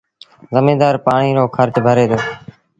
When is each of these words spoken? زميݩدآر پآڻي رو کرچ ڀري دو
زميݩدآر 0.53 0.95
پآڻي 1.05 1.29
رو 1.37 1.45
کرچ 1.55 1.75
ڀري 1.85 2.05
دو 2.09 2.17